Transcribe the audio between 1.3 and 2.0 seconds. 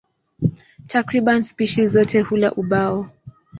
spishi